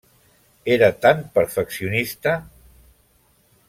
Era 0.75 0.89
tan 1.03 1.21
perfeccionista. 1.37 2.33